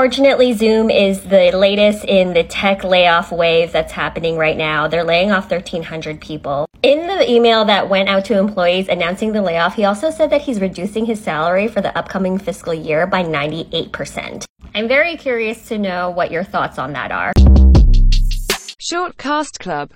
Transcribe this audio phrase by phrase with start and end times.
[0.00, 4.88] Fortunately, Zoom is the latest in the tech layoff wave that's happening right now.
[4.88, 6.64] They're laying off 1,300 people.
[6.82, 10.40] In the email that went out to employees announcing the layoff, he also said that
[10.40, 14.46] he's reducing his salary for the upcoming fiscal year by 98%.
[14.74, 17.34] I'm very curious to know what your thoughts on that are.
[18.78, 19.88] Short Cast Club